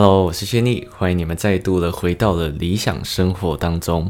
[0.00, 4.08] Hello，我是轩尼，欢迎你们再度的回到了理想生活当中。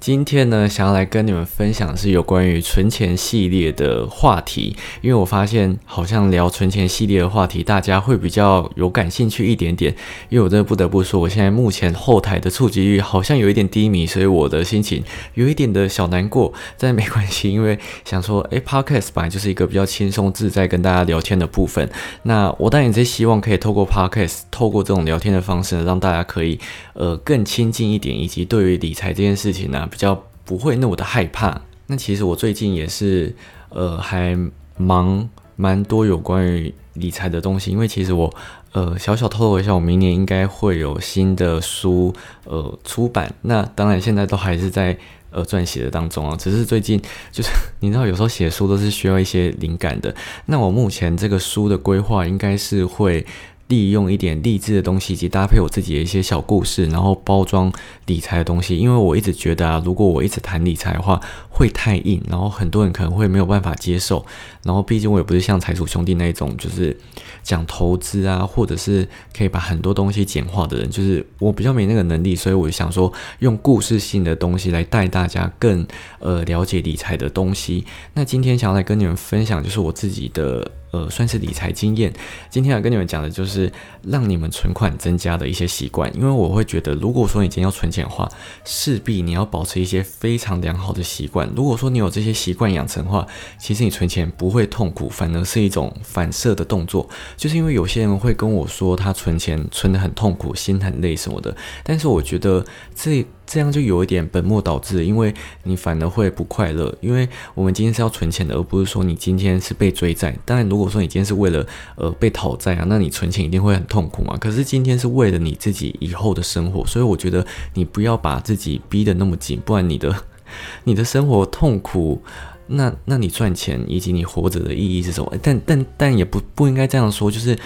[0.00, 9.94] 今天呢，想要来跟你们分享是有关于存钱系列的话题，因为我发现好像聊存钱系列的话题，大家会比较有感兴趣一点点。
[10.30, 15.04] 因为我真的不得不说，我现在目前后台的触及率好像有一点低迷，所以我的心情
[15.34, 16.50] 有一点的小难过。
[16.78, 21.86] 但没关系， 因为想说，诶 p o d c a s t 本来就是一个比较轻松自在跟大家聊天的部分。
[22.22, 26.58] 那我当然也是希望可以透过 Podcast，透过这种聊天的方式呢，让大家可以
[26.94, 29.88] 呃更亲近一点，以及对于理财这件事情呢。
[29.90, 31.60] 比较不会那么的害怕。
[31.86, 33.34] 那其实我最近也是，
[33.70, 34.38] 呃，还
[34.76, 37.70] 忙蛮多有关于理财的东西。
[37.70, 38.32] 因为其实我，
[38.72, 43.34] 呃，小小透露一下，我明年应该会有新的书，呃，出版。
[43.42, 44.96] 那当然现在都还是在
[45.30, 46.36] 呃撰写的当中啊。
[46.36, 47.00] 只是最近
[47.32, 50.14] 就是你知道，有时候写书都是需要一些灵感的。
[50.46, 53.26] 那我目前这个书的规划应该是会。
[53.70, 57.72] 利用一点励志的东西，以及搭配我自己的一些小故事，然后包装
[58.06, 58.76] 理财的东西。
[58.76, 61.18] 因为我一直觉得啊，如果我一直谈理财的话，
[61.48, 64.26] 会太硬，然后很多人可能会没有办法接受。
[64.64, 66.94] 然后毕竟我也不是像财主兄弟那一种，就是
[67.42, 75.86] 讲投资啊，或者是可以把很多东西简化的人，就是我比较没那个能力，所以我就想说，用故事性的东西来带大家更
[76.18, 77.84] 呃了解理财的东西。
[78.14, 80.68] 那今天想要来跟你们分享，就是我自己的。
[80.90, 82.12] 呃，算是理财经验。
[82.48, 83.70] 今天要跟你们讲的就是
[84.02, 86.10] 让你们存款增加的一些习惯。
[86.16, 88.28] 因为我会觉得，如果说你今天要存钱的话，
[88.64, 91.48] 势必你要保持一些非常良好的习惯。
[91.54, 93.26] 如果说你有这些习惯养成的话，
[93.58, 97.08] 其实你存钱不会痛苦，反而是一种反射的动作。
[97.36, 101.56] 就是因为有些人会跟我说，他存钱存得很痛苦，心很累什么的。
[101.84, 103.24] 但是我觉得这。
[103.50, 105.34] 这样就有一点本末倒置，因为
[105.64, 106.94] 你反而会不快乐。
[107.00, 110.36] 因为我们今天是要存钱的，而不是说你今天是被追债。
[110.44, 114.36] 当然，如果说你今天是为了呃被讨债啊，那你存钱一定会很痛苦嘛。
[114.38, 117.44] 可是今天是为了你自己以后的生活，所以我觉得
[117.74, 120.14] 你不要把自己逼得那么紧，不然你的
[120.84, 122.22] 你的生活痛苦，
[122.68, 125.34] 那那你赚钱以及你活着的意义是什么？
[125.42, 127.58] 但但但也不不应该这样说，就是。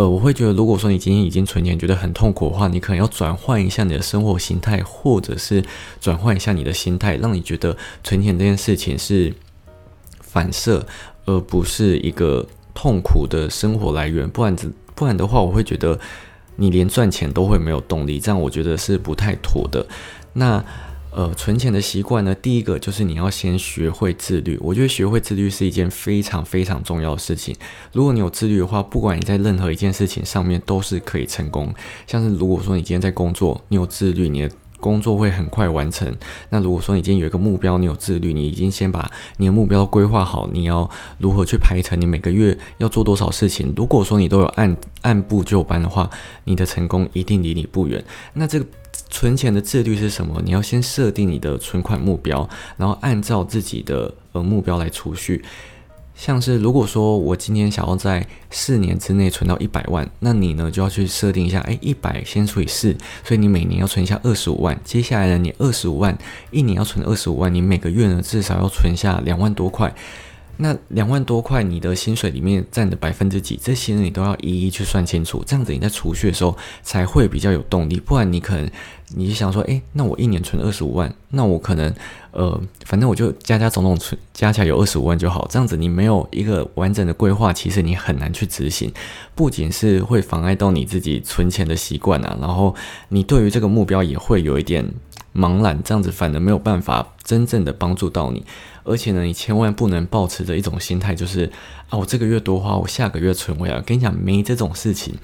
[0.00, 5.62] 呃，我会觉得，如果说你今天已经存钱，觉得很痛苦的话，你可能要转换一下你的生活形态，或者是
[6.00, 9.34] 转换一下你的心态，让你觉得存钱这件事情是
[10.22, 10.86] 反射，
[11.26, 14.26] 而不是一个痛苦的生活来源。
[14.26, 14.56] 不然，
[14.94, 16.00] 不然的话，我会觉得
[16.56, 19.86] 你连赚钱都会没有动力，这样我觉得是不太妥的。
[20.32, 20.64] 那。
[21.12, 24.56] 呃，存钱的习惯呢，第一个就是你要先学会自律。
[24.60, 27.54] 我觉得学会自律是一件非常非常重要的事情。
[27.92, 31.74] 如果你有自律的话，不管你在任何一件事情上面都是可以成功。
[32.06, 36.12] 像是如果说你今天在工作，你有自律，你的工作会很快完成。
[36.48, 43.72] 那如果说你今天有一个目标，你有自律，你已经先把你的目标规划好，你要如何去排程，你每个月要做多少事情。
[43.76, 46.10] 如果说你都有按按部就班的话，
[46.44, 48.04] 你的成功一定离你不远。
[48.32, 48.66] 那这个。
[49.08, 50.42] 存钱的自律是什么？
[50.44, 55.44] 你要先设定你的存款目标，然后按照自己的呃目标来储蓄。
[56.20, 62.94] 像是如果说我今天想要在四年之内存到一百万，那你呢就要去设定一下，哎，一百先除以四，
[63.24, 64.78] 所以你每年要存下二十五万。
[64.84, 66.16] 接下来呢，你二十五万
[66.50, 69.94] 一年要存二十五万，你每个月呢至少要存下两万多块。
[70.60, 73.58] 那两万多块，你的薪水里面占的百分之几？
[73.62, 77.98] 这些你都要一一去算清楚，这样子你在储蓄的时候才会比较有动力。
[77.98, 78.70] 不然你可能
[79.08, 81.92] 你想说，诶，那我一年存二十五万，那我可能
[82.32, 85.48] 呃，反正我就加加总总存加起来有二十五万就好。
[85.50, 88.92] 这样子你没有一个完整的规划，其实你很难去执行，
[89.34, 92.74] 不仅是会妨碍到你自己存钱的习惯啊，然后
[93.08, 94.86] 你对于这个目标也会有一点
[95.34, 98.44] 茫然，这样子反而没有办法真正的帮助到你。
[98.82, 101.52] 而且呢，你千万不能抱持着一种心态，就是
[101.90, 103.80] 啊，我这个月多花，我下个月存回来。
[103.82, 105.14] 跟你讲，没这种事情，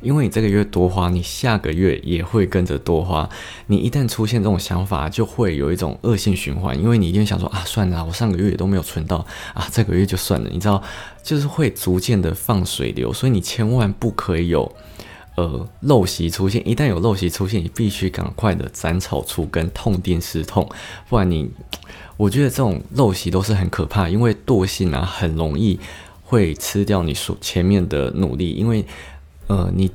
[0.00, 3.28] 因为你这个月多花，你下个月也会跟着多花。
[3.66, 10.48] 你一旦出现这种想法，就会有一种恶性循环，因为你一定想说啊，算了，我上个月也都没有存到啊，这个月就算了。
[10.50, 10.82] 你知道，
[11.22, 14.72] 就是会逐渐的放水流，所以你千万不可以有
[15.36, 16.66] 呃陋习出现。
[16.68, 20.68] 一旦有陋习出现，你必须赶快的斩草除根，痛定思痛，
[21.08, 21.50] 不然你。
[22.18, 25.78] 我觉得这种陋习都是很可怕，因为惰性啊，很容易
[26.24, 28.52] 会吃掉你所前面的努力。
[28.52, 28.82] 因为，
[29.48, 29.90] 呃，你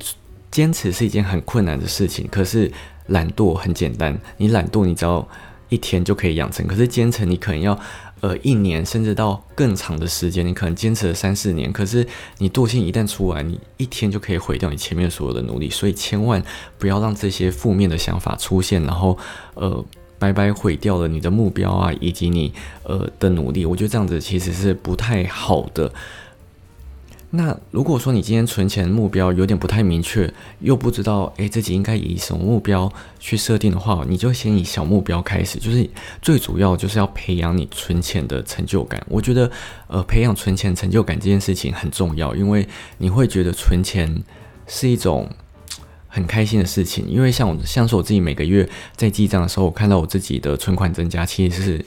[0.51, 2.71] 坚持是一件很困难的事情，可是
[3.07, 4.15] 懒惰很简单。
[4.38, 5.27] 你懒惰，你只要
[5.69, 6.67] 一天就可以养成。
[6.67, 7.79] 可是坚持，你可能要
[8.21, 10.47] 呃一年，甚至到更长的时间。
[10.47, 12.07] 你可能坚持了三四年，可是
[12.38, 15.69] 你惰性一旦出来，你一天就可以毁掉你前面所有的努力。
[15.69, 16.41] 所以千万
[16.79, 19.18] 不要让这些负面的想法出现，然后
[19.56, 19.83] 呃。
[20.21, 22.53] 白白毁掉了你的目标啊，以及你
[22.83, 25.91] 呃的努力，我觉得这样子其实是不太好的。
[27.33, 32.91] 那如果说你今天存钱目标有点不太明确，又不知道诶自己应该以什么目标
[33.21, 35.89] 去设定的话，你就先以小目标开始，就是
[36.21, 39.01] 最主要就是要培养你存钱的成就感。
[39.07, 39.49] 我觉得，
[39.87, 42.67] 呃，培养存钱成就感这件事情很重要，因为
[42.97, 44.13] 你会觉得存钱
[44.67, 45.29] 是一种
[46.09, 47.07] 很开心的事情。
[47.07, 48.67] 因为像我，像是我自己每个月
[48.97, 51.85] 在记账的时候，我看到我自己的存款增加，其实是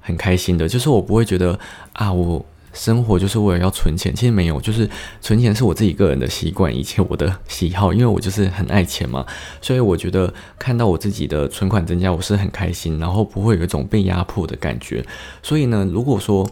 [0.00, 0.68] 很开心的。
[0.68, 1.58] 就是我不会觉得
[1.94, 2.46] 啊，我。
[2.74, 4.86] 生活就是为了要存钱，其实没有，就是
[5.22, 9.24] 存钱是我自己个人的习惯，以及我的喜好，因为我就是很爱钱嘛，
[9.62, 15.02] 所以我觉得看到我自己的存款增加，我是很开心，然后不会有一种被压迫的感觉。
[15.42, 16.46] 所以呢，如果说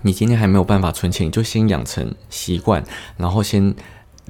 [0.00, 2.82] 你今天还没有办法存钱，你就先养成习惯，
[3.18, 3.74] 然后先。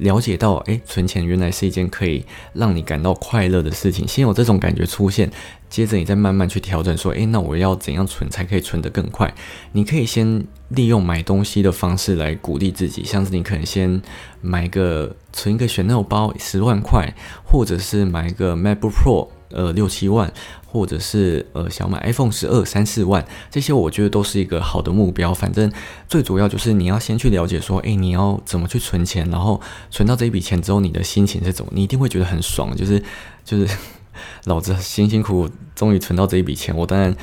[0.03, 4.07] 了解到，诶，存钱原来是一件可以让你感到快乐的事情。
[4.07, 5.31] 先有这种感觉出现，
[5.71, 9.33] 接着你再慢慢去调整，说，诶，那我要怎样存才可以存得更快？
[9.73, 14.03] 你可以先利用买东西的方式来鼓励自己，像是你可能先
[14.41, 17.15] 买个存一个选那包十万块，
[17.45, 20.33] 或者是买一个 MacBook Pro，呃，六七万。
[20.73, 25.35] 或者是呃想买 iPhone 十二三四万，这些我觉得都是一个好的目标。
[25.35, 25.71] 反正
[26.09, 29.61] 最主要就是你要先去了解说，诶，你要怎么去存钱，然后
[29.91, 31.71] 存到这一笔钱之后，你的心情是怎么？
[31.75, 33.03] 你一定会觉得很爽，就是
[33.45, 33.77] 就是
[34.45, 37.15] 老子辛辛苦苦终于存到这一笔钱，我当然。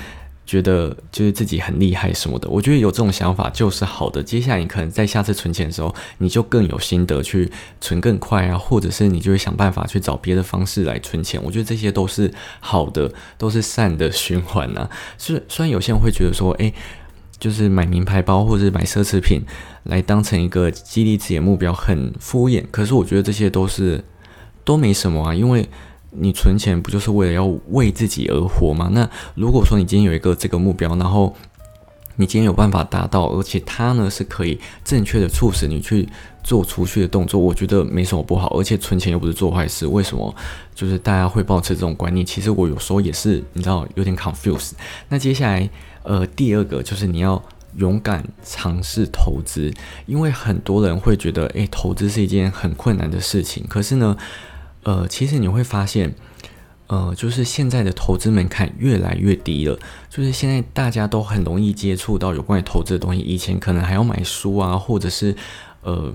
[0.50, 4.24] 觉得就是自己很厉害什么的，我觉得有这种想法就是好的。
[4.24, 11.40] 接下来你可能在下次存钱的时候，你就更有心得去存更快啊，或者是你就会想办法去找别的方式来存钱。
[11.44, 14.90] 我觉得这些都是好的，都是善的循环呐。
[15.19, 16.74] 是虽然有些人会觉得说，诶，
[17.38, 19.44] 就是买名牌包或者买奢侈品
[19.84, 24.04] 来当成一个激励自己的目标很敷衍，可是我觉得这些都是
[24.63, 25.69] 都没什么啊，因为。
[26.11, 28.89] 你存钱不就是为了要为自己而活吗？
[28.91, 31.35] 那如果说你今天有一个这个目标，然后
[32.15, 36.09] 你今天有办法达到，而且它呢是可以正确的促使你去
[36.44, 38.57] 做储蓄的动作，我觉得没什么不好。
[38.57, 40.35] 而且存钱又不是做坏事，为什么
[40.75, 42.25] 就是大家会保持这种观念？
[42.25, 44.71] 其实我有时候也是，你知道有点 confused。
[45.07, 45.69] 那接下来，
[46.03, 47.41] 呃，第二个就是你要
[47.77, 49.71] 勇敢尝试投资，
[50.07, 54.17] 因为很多人会觉得，诶，投资是一件很困难的事情，可是呢。
[54.89, 56.15] 呃，其实你会发现，
[56.88, 59.77] 呃，就是现在的投资门槛越来越低了。
[60.09, 63.21] 就是现在大家都很容易接触到有关于投资的东西。
[63.21, 65.36] 以前可能还要买书啊，或者是
[65.83, 66.12] 呃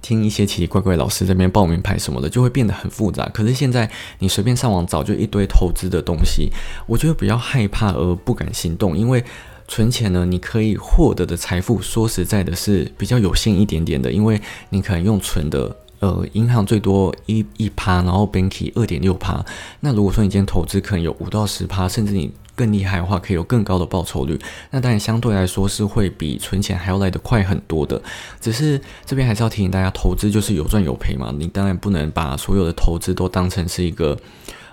[0.00, 3.28] 听一些奇奇怪怪老师这边报名牌什么的，就会变得很复杂。
[3.34, 3.90] 可是现在
[4.20, 6.50] 你随便上网找，就一堆投资的东西。
[6.86, 9.22] 我觉得比较害怕而不敢行动，因为
[9.66, 14.40] 存钱呢，你可以获得的财富，说实在的是比较有限一点点的，因为
[14.70, 15.76] 你可能用存的。
[16.00, 19.44] 呃，银行最多一一趴，然后 Banky 二点六趴。
[19.80, 24.38] 那如果说你今天投资可能有五到十趴，甚至你更厉害的话，可以有更高的报酬率。
[24.70, 28.00] 那当然相对来说是会比存钱还要来得快很多的。
[28.40, 31.34] 只是这边还是要提醒大家，投资就是有赚有赔嘛。
[31.36, 34.16] 你当然不能把所有的投资都当成是一个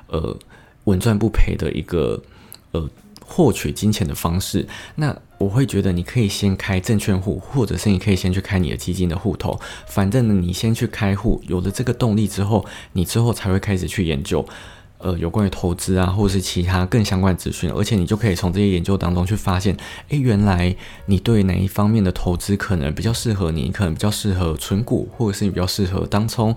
[0.07, 0.38] 呃
[0.83, 2.22] 稳赚不赔的一个
[2.72, 2.89] 呃。
[3.27, 9.60] 获取金钱的方式，那我会觉得你可以先开证券户，或者是你可以先去开你的基金的户头。
[9.88, 14.48] 反正呢，你先去开户，有了这个动力之后，你之后才会开始去研究，
[15.00, 17.69] 呃，有关于投资啊，或者是其他更相关资讯。
[17.72, 19.75] 而且你就可以从这些研究当中去发现，
[20.10, 20.75] 诶，原来
[21.08, 26.55] 你对哪一方面的投资可能比较适合你，可能比较适合存股，或者是你比较适合当冲。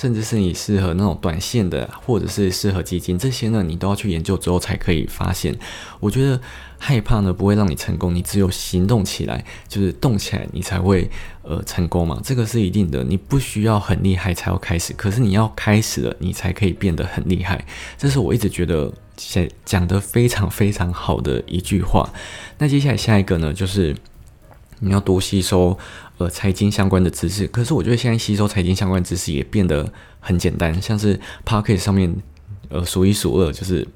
[0.00, 5.54] 甚至是你适合那种短线的，或者是适合基金，这些呢，你都要去研究之后才可以发现。
[6.00, 6.40] 我觉得
[6.78, 11.10] 害怕呢不会让你成功，你只有行动起来，就是动起来，你才会
[11.42, 12.18] 呃成功嘛。
[12.24, 17.62] 这个是一定的，你不需要很厉害才要开始，可是你要开始了，你才可以变得很厉害。
[17.98, 22.10] 这是我一直觉得讲讲的非常非常好的一句话。
[22.56, 23.94] 那接下来下一个呢，就是
[24.80, 25.78] 你要多吸收。
[26.18, 32.14] 呃，财经相关的知识，可是我觉得现在吸收财经相关知识也变得很简单，像是 p a r k e t 上面，
[32.68, 33.88] 呃，数一数二就是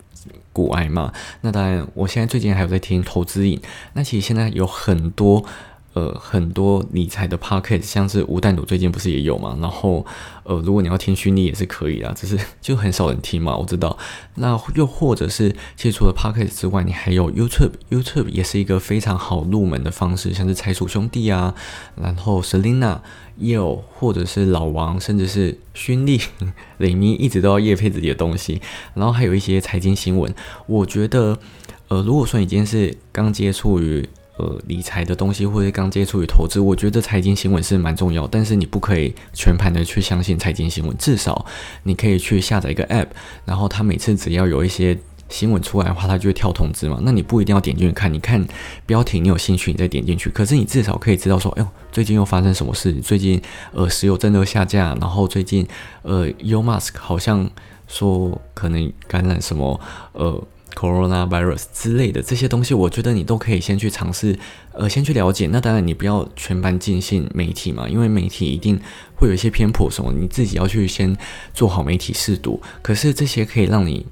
[0.51, 1.13] 股癌嘛。
[1.43, 3.61] 那当然，我现在最近还有在听投资影，
[3.93, 5.45] 那其实现在有很多。
[5.95, 9.57] 呃，很多理财的 podcast，像是吴淡如最近不是也有嘛？
[9.61, 10.05] 然后，
[10.43, 13.97] 呃，如果你要听虚拟也是可以啊，只是 就很少人听嘛，我知道。
[14.35, 21.55] 那又或者是，其实除了 podcast 之外，你还有 YouTube，YouTube 也是一个非常好入门的方式，像是财鼠兄弟啊，
[21.95, 22.99] 然后 Selina
[23.37, 26.21] 也有，或者是老王，甚至是勋利、
[26.79, 28.61] 雷咪，一直都要夜配自己的东西。
[28.95, 30.35] 然后还有一些财经新闻，
[30.67, 31.39] 我觉得，
[31.87, 34.09] 呃，如果说你今天是刚接触于。
[34.37, 41.47] 呃，理财的东西或者刚接触于投资，我觉得财经新闻是蛮重要，但是你不可以全盘的去相信财经新闻，至少
[41.85, 43.07] 你可以去下载一个 app，
[43.45, 44.99] 然后它每次只要有一些
[45.29, 46.99] 新闻出来的话，它就会跳通知嘛。
[47.03, 48.45] 那你不一定要点进去看，你看
[48.87, 50.29] 标题你有兴趣，你再点进去。
[50.31, 52.93] 可是你至少可以知道说，哎呦，最近又发生什么事？
[52.95, 53.41] 最近
[53.73, 55.65] 呃，石油真的下架，然后最近
[56.03, 57.49] 呃，Elon Musk 好像
[57.87, 59.81] 说可能感染什么
[60.13, 60.45] 呃。
[60.75, 64.39] Coronavirus 之类的这些东西，我觉得你都可以先去尝试，
[64.73, 65.47] 呃，先去了解。
[65.47, 68.79] 那当然，你不要全盘尽信媒体嘛，因为媒体一定
[69.17, 71.17] 会有一些偏颇什么，你自己要去先
[71.53, 72.61] 做好媒体试读。
[72.83, 74.07] 可是这些可以让你。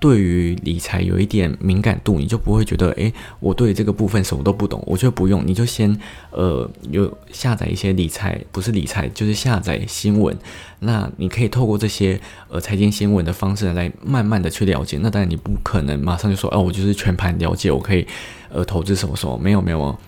[0.00, 5.98] 对于理财有一点敏感度，你就不会觉得，诶，我对这个部分什么都不懂，我就不用，你就先，
[6.30, 10.36] 呃，有下载一些理财，不是理财，就是下载新闻。
[10.78, 14.98] 那你可以透过这些呃财经新闻的方式来慢慢的去了解。
[15.02, 18.06] 那当然你不可能马上就说，哦，我就是全盘了解，我可以，
[18.50, 19.98] 呃，投资什么什么，没有没有，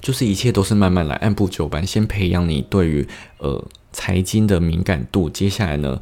[0.00, 3.06] 就是一切都是慢慢来，按部就班，先培养你对于
[3.38, 5.30] 呃财经的敏感度。
[5.30, 6.00] 接下来呢？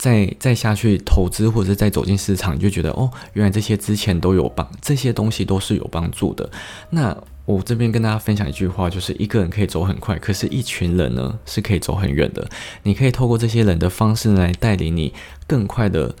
[0.00, 6.48] 再再下去投资，或者是再走进市场，你就觉得哦，原来这些之前都有帮，这些东西都是有帮助的。
[6.88, 7.14] 那
[7.44, 12.48] 我这边跟大家分享一句话，就是一个人可以走很快，可是一群人呢是可以走很远的。
[12.84, 15.12] 你可以透过这些人的方式来带领你
[15.46, 16.14] 更快的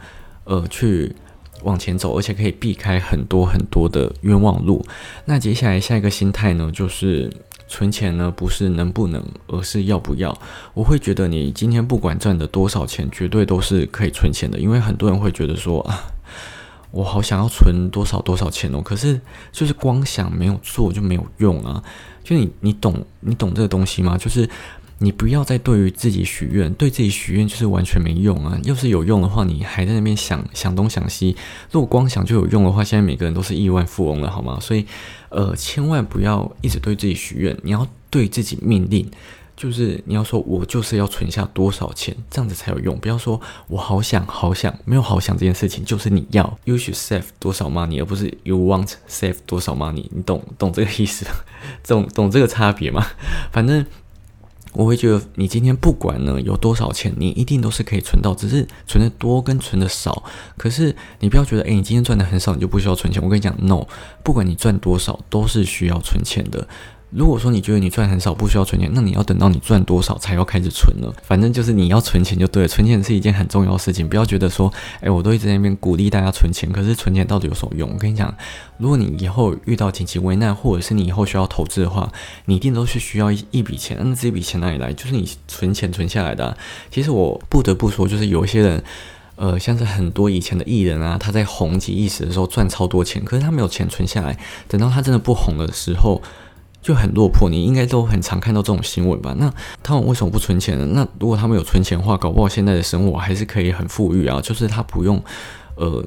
[0.44, 1.16] 呃去
[1.62, 4.84] 往前走，而且可以避开很多很多的冤枉路。
[5.24, 7.32] 那接下来下一个心态呢，就是。
[7.70, 10.36] 存钱呢，不是能不能，而是要不要。
[10.74, 14.58] 我会觉得你今天不管赚的多少钱，绝对都是可以存钱的。
[14.58, 16.10] 因为很多人会觉得说啊，
[16.90, 19.20] 我好想要存多少多少钱哦，可是
[19.52, 21.80] 就是光想没有做就没有用啊。
[22.24, 24.18] 就你你懂你懂这个东西吗？
[24.18, 24.50] 就是。
[25.02, 28.60] 你不要再对于自己许愿，对自己许愿就是完全没用啊！
[28.64, 31.34] 要是有用的话，你还在那边想想东想西。
[31.70, 34.58] 如果光想就有用的话，现在每个人都是亿万富翁了，好吗？
[34.60, 34.84] 所以，
[35.30, 39.10] 呃，千万不要一直对自己许愿，你要对自己命令，
[39.56, 42.98] 就是你要说我就是要存下多少钱，这样子才有用。
[42.98, 50.04] 不要说我好想好想，没有好想这件事情，就是你要 you should save 多少 money，而不是 you want save 多少 money。
[50.10, 51.24] 你懂懂这个意思？
[51.88, 53.06] 懂懂这个差别吗？
[53.50, 53.86] 反正。
[54.72, 60.22] 我会觉得，你今天不管呢有多少钱，你一定都是可以存到，只是存的多跟存的少。
[60.56, 63.22] 可是你不要觉得，诶，你今天赚的很少，你就不需要存钱。
[63.22, 63.86] 我跟你讲，no，
[64.22, 66.68] 不管你赚多少，都是需要存钱的。
[67.10, 71.12] 如果说你觉得你赚很少不需要存钱，那你要等到你赚多少才要开始存了。
[71.24, 74.08] 反正就是你要存钱就对了，存钱是一件很重要的事情。
[74.08, 77.90] 不要觉得说，哎，我都一直在那边鼓励大家存钱，可是存钱到底有什么用？
[77.92, 78.32] 我跟你讲，
[78.78, 82.12] 如果你以后遇到紧急危难，或者是你以后需要投资的话，
[82.44, 83.98] 你一定都是需要一一笔钱。
[84.00, 84.92] 那这笔钱哪里来？
[84.92, 86.56] 就是你存钱存下来的。
[86.92, 88.84] 其实我不得不说，就是有一些人，
[89.34, 94.38] 呃，像是很多以前的艺人啊，他在红极一时的时候赚超多钱，可是他没有钱存下来，
[94.68, 96.22] 等到他真的不红的时候。
[96.82, 99.34] 就很落魄，你应该都很常看到这种新闻吧？
[99.38, 100.86] 那他们为什么不存钱呢？
[100.94, 104.40] 那如果他们有存钱的话，搞不好现在的生活还是可以很富裕啊。
[104.40, 105.22] 就是他不用
[105.74, 106.02] 呃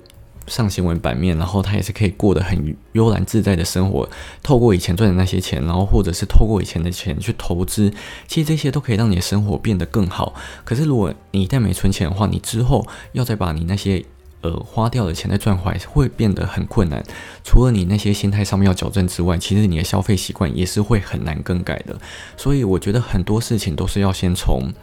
[0.48, 4.10] 上新闻版面，然后他也是可以过得很悠然自在的生活。
[4.42, 7.94] 透过以前赚的那些钱，然后或者是透过以前的钱去投资，
[8.28, 10.34] 其实这些都可以让你的生活变得更好。
[10.64, 14.04] 可是如果你一旦没存钱的话，你之后要再把你那些。
[14.44, 17.02] 呃，花掉的钱再赚回来会变得很困难。
[17.46, 21.98] 除了你那些心态上面要矫正之外，其实你的消费习惯也是会很难更改的。
[22.36, 24.74] 所以我觉得很多事情都是要先从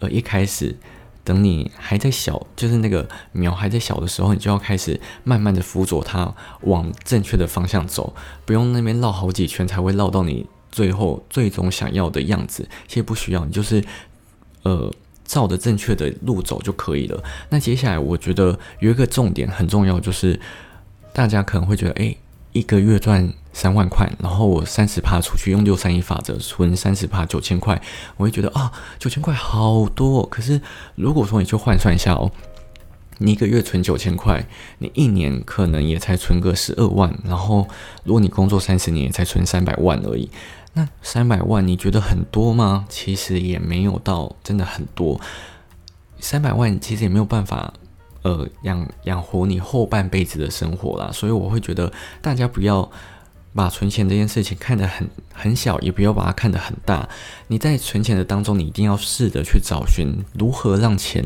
[0.00, 0.76] 呃一开始，
[1.22, 8.12] 等你还在小，就是那个苗还在小的时候，你就要开始慢慢的辅佐它往正确的方向走，
[8.44, 12.68] 不用那边绕好几圈才会绕到你最后最终想要的样子。
[12.88, 13.84] 其实不需要，你就是
[14.64, 14.92] 呃。
[15.26, 17.22] 照着正确的路走就可以了。
[17.50, 20.40] 那接下来，我觉得有一个重点很重要，就是
[21.12, 22.16] 大家可能会觉得，诶，
[22.52, 27.80] 一个月赚三万块，然后我三十趴出去用六三一法则存三十趴九千块，
[28.16, 30.24] 我会觉得啊，九千块好多。
[30.26, 30.60] 可是
[30.94, 32.30] 如果说你就换算一下哦，
[33.18, 34.46] 你一个月存九千块，
[34.78, 37.66] 你一年可能也才存个十二万，然后
[38.04, 40.30] 如果你工作三十年，也才存三百万而已。
[40.76, 42.84] 那三百万你觉得很多吗？
[42.90, 45.18] 其实也没有到真的很多。
[46.20, 47.72] 三百万其实也没有办法，
[48.20, 51.10] 呃，养养活你后半辈子的生活啦。
[51.10, 51.90] 所以我会觉得
[52.20, 52.88] 大家不要。
[53.56, 57.08] 把存钱这件事情看得很很小，也不要把它看得很大。
[57.48, 60.06] 你在存钱的当中，你一定要试着去找寻
[60.38, 61.24] 如何让钱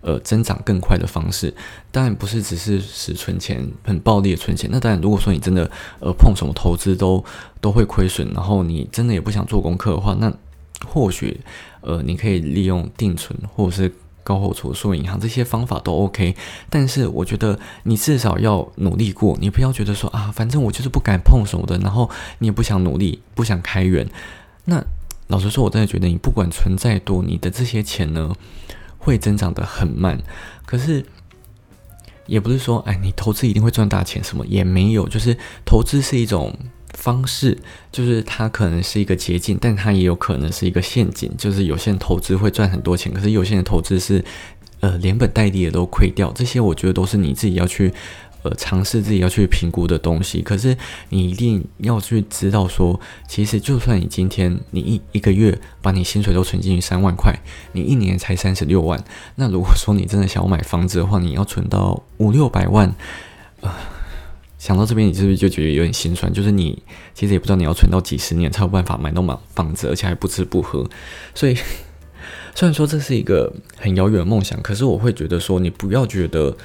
[0.00, 1.52] 呃增长更快的方式。
[1.90, 4.70] 当然不是只是使存钱很暴力的存钱。
[4.72, 5.70] 那当然，如果说你真的
[6.00, 7.22] 呃碰什么投资都
[7.60, 10.32] 都会亏损，然后你真的也不想做功课的话，那
[10.86, 11.40] 或许
[11.80, 13.92] 呃你可以利用定存或者是。
[14.22, 16.34] 高后储蓄银行这些方法都 OK，
[16.70, 24.08] 但是我觉得你至少要努力过，你不要觉得说啊，反正我就是不敢碰什么的，然后你也不想努力，不想开源。
[24.64, 24.84] 那
[25.28, 28.34] 老实说，我真的觉得你不管存再多，你的这些钱呢
[28.98, 30.18] 会增长的很慢。
[30.66, 31.04] 可是
[32.26, 35.08] 也不是说，哎，你投资一定会赚大钱，什么也没有。
[35.08, 36.54] 就是投资是一种
[36.94, 37.56] 方式，
[37.90, 41.30] 就是它可能是一个捷径，但它也有可能是一个陷阱。
[41.36, 44.24] 就是有些人投资会赚很多钱，可是有些人投资是，
[44.80, 46.32] 呃，连本带利的都亏掉。
[46.32, 47.92] 这些我觉得都是你自己要去。
[48.44, 50.76] 呃，尝试自己要去评估的东西，可是
[51.10, 57.32] 你一定要去知道说，其实就算你今天你一一个月把你薪水都存进去三万块，
[57.70, 59.00] 你一年才三十六万，
[59.36, 62.92] 那如果说你真的想要买房子的话，你要存到五六百万，
[63.60, 63.78] 啊，
[64.62, 66.32] 想到这边你是不是就觉得有点心酸？
[66.32, 66.80] 就是你
[67.14, 69.20] 其实也不知道你要存到几十年才有办法买到
[69.56, 70.88] 房子，而且还不吃不喝，
[71.34, 71.56] 所以
[72.54, 76.56] 虽然说这是一个很遥远的梦想，可是我会觉得说，你不要觉得。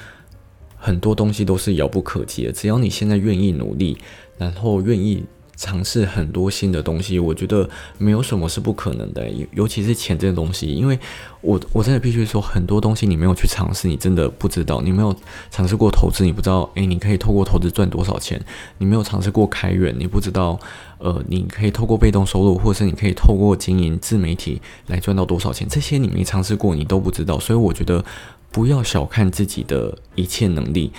[0.79, 3.97] 很多东西都是遥不可及的，只要你现在愿意努力，
[4.37, 5.25] 然后愿意
[5.57, 9.29] 尝试很多新的东西，我觉得没有什么是不可能的。
[9.29, 10.97] 尤尤其是钱这个东西，因为
[11.41, 14.81] 我我真的必须说，很多东西你没有去尝试，你真的不知道。
[14.81, 15.13] 你没有
[15.49, 18.39] 尝试过投资，你不知道，诶，你可以透过投资赚多少钱？
[18.77, 20.59] 你没有尝试过开源，你不知道，
[20.99, 25.67] 呃，你可以透过被动收入，或者是你可以透过经营自媒体来赚到多少钱？
[25.67, 27.39] 这些你没尝试过，你都不知道。
[27.39, 28.05] 所以我觉得。
[28.49, 30.91] 不要小看自己的一切能力，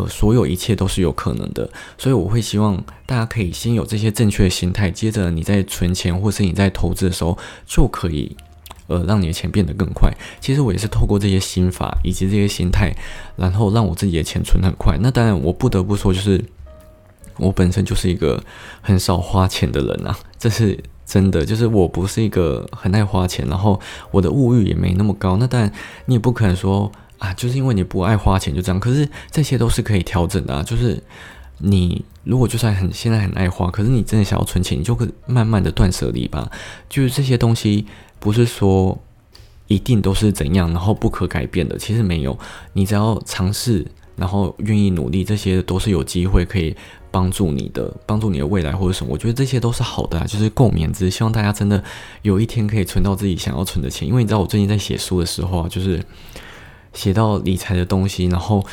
[0.00, 1.68] 呃，所有一切都是有可能的。
[1.98, 8.36] 所以我会希望大家可以先有这些正确的心态，接着你在存钱或是你在投资的时候，就可以
[8.86, 10.10] 呃让你的钱变得更快。
[10.40, 12.94] 其实我也是透过这些心法以及这些心态，
[13.36, 14.96] 然后让我自己的钱存很快。
[15.00, 16.44] 那当然，我不得不说，就是
[17.36, 18.42] 我本身就是一个
[18.80, 20.78] 很少花钱的人啊，这是。
[21.10, 23.80] 真的就是我不是一个很爱花钱，然后
[24.12, 25.36] 我的物欲也没那么高。
[25.38, 25.72] 那当然
[26.04, 28.80] 你也不可能说啊，就是因为你不爱花钱就这样。
[28.80, 30.62] 可是这些都是可以调整的啊。
[30.64, 31.00] 就是
[31.58, 36.50] 你如果就算很现在很爱花，可是你真的想要存钱，你就会慢慢的断舍离吧。
[36.88, 37.86] 就是这些东西
[38.18, 38.98] 不是说
[39.68, 41.78] 一定都是怎样，然后不可改变的。
[41.78, 42.36] 其实没有，
[42.72, 43.86] 你只要尝试，
[44.16, 46.76] 然后愿意努力，这些都是有机会可以。
[47.12, 51.10] 帮助你的，帮助你的未来或者什么，我觉得这些都是好的，就是共勉之。
[51.10, 51.82] 希望大家真的
[52.22, 54.06] 有一天可以存到自己想要存的钱。
[54.06, 56.00] 因为你知道，我最近在写书的时候啊，就是
[56.92, 58.66] 写到理财的东西，然后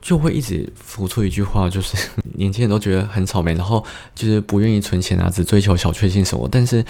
[0.00, 1.96] 就会一直浮出一句话，就是
[2.36, 3.84] 年轻人都觉得很草莓，然后
[4.14, 6.48] 就是不愿意存钱啊，只追求小确幸什么。
[6.50, 6.84] 但是，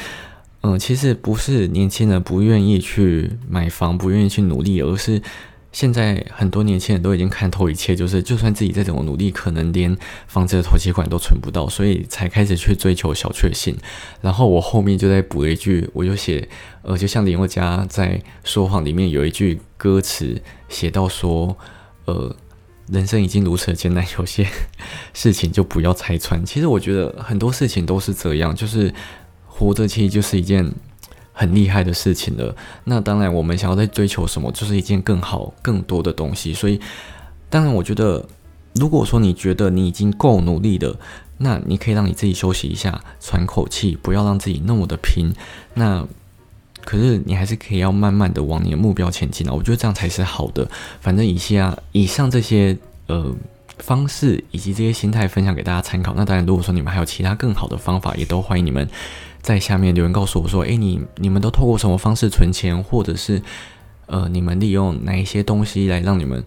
[0.62, 5.22] 嗯，其实不是年轻人不愿意去买房，不愿意去努力，而是。
[5.72, 9.94] 现在很多年轻人都已经看透一切，就是就算自己再怎么努力，可能连
[10.26, 13.76] 房子的头期款都存不到，所以才开始去追求小确幸。
[14.22, 16.48] 然后我后面就在补了一句，我就写，
[16.80, 21.54] 呃，就像林宥嘉在说谎里面有一句歌词写到说，
[22.06, 22.34] 呃，
[22.88, 24.46] 人生已经如此艰难，有些
[25.12, 26.42] 事情就不要拆穿。
[26.46, 28.94] 其实我觉得很多事情都是这样，就是
[29.46, 30.72] 活着其实就是一件。
[31.38, 32.56] 很厉害的事情了。
[32.84, 36.54] 那当然，我们想要在追求什么，就是一件更好、更多的东西。
[36.54, 36.80] 所以，
[37.50, 38.26] 当然，我觉得，
[38.74, 40.98] 如果说你觉得你已经够努力了，
[41.36, 45.30] 那你可以让你自己休息一下，喘口气，不要让自己那么的拼。
[45.74, 46.06] 那
[46.82, 49.52] 可是你还是可以要慢慢的往你的目标前进啊。
[49.52, 50.66] 我觉得这样才是好的。
[51.02, 53.34] 反正以下以上这些呃
[53.78, 56.14] 方式以及这些心态分享给大家参考。
[56.14, 58.88] 那当然，如果说你们还有其他更好的方法，也都欢迎你们。
[59.42, 63.40] 在下面留言告诉我说：“诶，你你们都透过什么方式存钱，或者是
[64.06, 66.42] 呃，你们利用哪一些东西来让你们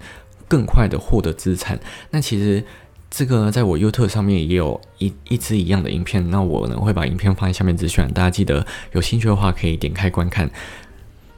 [0.50, 1.80] 更快的获得资产？
[2.10, 2.62] 那其实
[3.10, 10.50] 这个呢在我 YouTube 上面也有一一支一样的影片，那我呢会把影片放在下面资讯，大家记得有兴趣的话可以点开观看。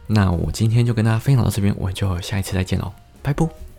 [0.07, 3.70] 那我今天就跟大家分享到这边，我就下一次再见喽，拜拜。